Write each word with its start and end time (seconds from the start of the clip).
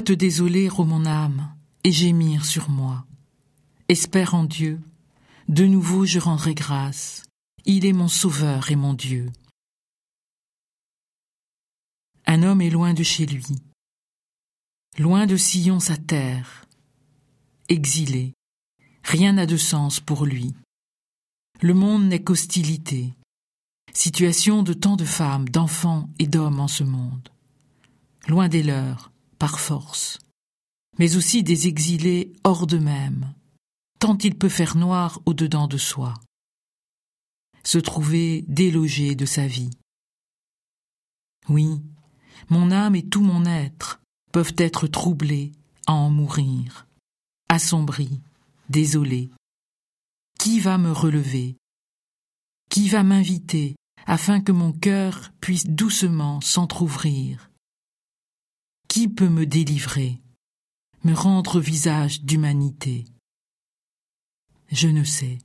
Te 0.00 0.12
désoler, 0.12 0.68
ô 0.68 0.84
mon 0.84 1.04
âme, 1.04 1.54
et 1.84 1.92
gémir 1.92 2.44
sur 2.44 2.70
moi? 2.70 3.06
Espère 3.88 4.34
en 4.34 4.42
Dieu, 4.42 4.80
de 5.48 5.64
nouveau 5.64 6.06
je 6.06 6.18
rendrai 6.18 6.54
grâce, 6.54 7.24
il 7.66 7.84
est 7.84 7.92
mon 7.92 8.08
sauveur 8.08 8.70
et 8.72 8.74
mon 8.74 8.94
Dieu. 8.94 9.30
Un 12.26 12.42
homme 12.42 12.62
est 12.62 12.70
loin 12.70 12.94
de 12.94 13.04
chez 13.04 13.26
lui, 13.26 13.44
loin 14.98 15.26
de 15.26 15.36
Sillon 15.36 15.78
sa 15.78 15.96
terre, 15.96 16.64
exilé, 17.68 18.32
rien 19.04 19.34
n'a 19.34 19.46
de 19.46 19.58
sens 19.58 20.00
pour 20.00 20.24
lui. 20.24 20.52
Le 21.60 21.74
monde 21.74 22.06
n'est 22.06 22.24
qu'hostilité, 22.24 23.12
situation 23.92 24.64
de 24.64 24.72
tant 24.72 24.96
de 24.96 25.04
femmes, 25.04 25.48
d'enfants 25.48 26.08
et 26.18 26.26
d'hommes 26.26 26.58
en 26.58 26.68
ce 26.68 26.82
monde, 26.82 27.28
loin 28.26 28.48
des 28.48 28.64
leurs, 28.64 29.11
par 29.42 29.58
force, 29.58 30.20
mais 31.00 31.16
aussi 31.16 31.42
des 31.42 31.66
exilés 31.66 32.32
hors 32.44 32.68
d'eux-mêmes, 32.68 33.34
tant 33.98 34.16
il 34.18 34.38
peut 34.38 34.48
faire 34.48 34.76
noir 34.76 35.20
au-dedans 35.26 35.66
de 35.66 35.78
soi, 35.78 36.14
se 37.64 37.78
trouver 37.78 38.44
délogé 38.46 39.16
de 39.16 39.26
sa 39.26 39.48
vie. 39.48 39.70
Oui, 41.48 41.82
mon 42.50 42.70
âme 42.70 42.94
et 42.94 43.02
tout 43.02 43.20
mon 43.20 43.44
être 43.44 44.00
peuvent 44.30 44.54
être 44.58 44.86
troublés 44.86 45.50
à 45.88 45.92
en 45.92 46.08
mourir, 46.08 46.86
assombris, 47.48 48.20
désolés. 48.68 49.32
Qui 50.38 50.60
va 50.60 50.78
me 50.78 50.92
relever? 50.92 51.56
Qui 52.70 52.88
va 52.88 53.02
m'inviter 53.02 53.74
afin 54.06 54.40
que 54.40 54.52
mon 54.52 54.72
cœur 54.72 55.32
puisse 55.40 55.66
doucement 55.66 56.40
s'entr'ouvrir? 56.40 57.51
Qui 58.92 59.08
peut 59.08 59.30
me 59.30 59.46
délivrer, 59.46 60.20
me 61.02 61.14
rendre 61.14 61.60
visage 61.60 62.20
d'humanité? 62.24 63.06
Je 64.70 64.86
ne 64.86 65.02
sais. 65.02 65.38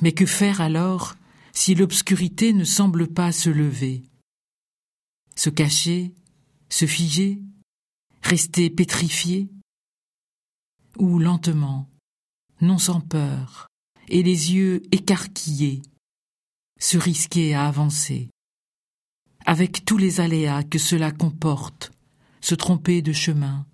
Mais 0.00 0.12
que 0.12 0.24
faire 0.24 0.62
alors 0.62 1.16
si 1.52 1.74
l'obscurité 1.74 2.54
ne 2.54 2.64
semble 2.64 3.08
pas 3.08 3.30
se 3.30 3.50
lever? 3.50 4.04
Se 5.34 5.50
cacher 5.50 6.14
Se 6.70 6.86
figer 6.86 7.42
Rester 8.22 8.70
pétrifié? 8.70 9.50
Ou 10.98 11.18
lentement, 11.18 11.90
non 12.62 12.78
sans 12.78 13.02
peur, 13.02 13.68
et 14.08 14.22
les 14.22 14.54
yeux 14.54 14.80
écarquillés, 14.92 15.82
se 16.80 16.96
risquer 16.96 17.54
à 17.54 17.66
avancer, 17.66 18.30
avec 19.46 19.84
tous 19.84 19.96
les 19.96 20.20
aléas 20.20 20.64
que 20.64 20.78
cela 20.78 21.12
comporte, 21.12 21.92
se 22.40 22.56
tromper 22.56 23.00
de 23.00 23.12
chemin, 23.12 23.64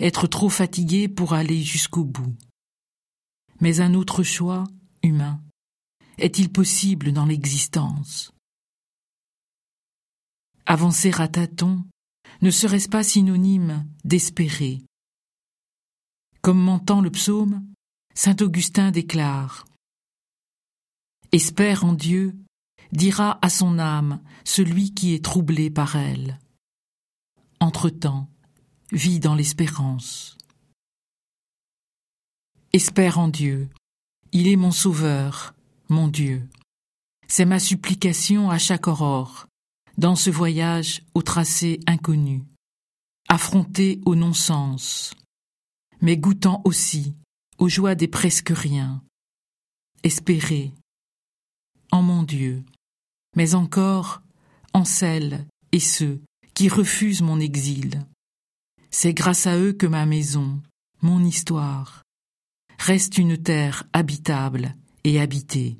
être 0.00 0.26
trop 0.26 0.50
fatigué 0.50 1.08
pour 1.08 1.32
aller 1.34 1.62
jusqu'au 1.62 2.04
bout. 2.04 2.34
Mais 3.60 3.80
un 3.80 3.94
autre 3.94 4.24
choix, 4.24 4.64
humain, 5.04 5.40
est-il 6.18 6.50
possible 6.50 7.12
dans 7.12 7.26
l'existence? 7.26 8.32
Avancer 10.66 11.12
à 11.20 11.28
tâtons 11.28 11.84
ne 12.42 12.50
serait-ce 12.50 12.88
pas 12.88 13.04
synonyme 13.04 13.86
d'espérer 14.04 14.82
Comme 16.42 16.60
m'entend 16.60 17.00
le 17.00 17.10
psaume, 17.10 17.64
saint 18.14 18.36
Augustin 18.40 18.90
déclare 18.90 19.64
Espère 21.30 21.84
en 21.84 21.92
Dieu, 21.92 22.34
dira 22.94 23.38
à 23.42 23.50
son 23.50 23.78
âme 23.78 24.20
celui 24.44 24.94
qui 24.94 25.14
est 25.14 25.24
troublé 25.24 25.68
par 25.68 25.96
elle. 25.96 26.38
Entre-temps, 27.60 28.30
vis 28.92 29.18
dans 29.18 29.34
l'espérance. 29.34 30.38
Espère 32.72 33.18
en 33.18 33.28
Dieu. 33.28 33.68
Il 34.32 34.48
est 34.48 34.56
mon 34.56 34.70
sauveur, 34.70 35.54
mon 35.88 36.08
Dieu. 36.08 36.48
C'est 37.26 37.44
ma 37.44 37.58
supplication 37.58 38.50
à 38.50 38.58
chaque 38.58 38.86
aurore, 38.86 39.46
dans 39.98 40.16
ce 40.16 40.30
voyage 40.30 41.02
au 41.14 41.22
tracé 41.22 41.80
inconnu, 41.86 42.44
affronté 43.28 44.00
au 44.04 44.14
non-sens, 44.14 45.14
mais 46.00 46.16
goûtant 46.16 46.62
aussi 46.64 47.14
aux 47.58 47.68
joies 47.68 47.94
des 47.94 48.08
presque 48.08 48.50
rien. 48.50 49.02
Espérer 50.02 50.72
en 51.90 52.02
mon 52.02 52.24
Dieu, 52.24 52.64
mais 53.34 53.54
encore 53.54 54.22
en 54.72 54.84
celles 54.84 55.46
et 55.72 55.80
ceux 55.80 56.20
qui 56.54 56.68
refusent 56.68 57.22
mon 57.22 57.40
exil. 57.40 58.02
C'est 58.90 59.14
grâce 59.14 59.46
à 59.46 59.58
eux 59.58 59.72
que 59.72 59.86
ma 59.86 60.06
maison, 60.06 60.60
mon 61.02 61.24
histoire, 61.24 62.02
reste 62.78 63.18
une 63.18 63.36
terre 63.36 63.84
habitable 63.92 64.74
et 65.02 65.20
habitée. 65.20 65.72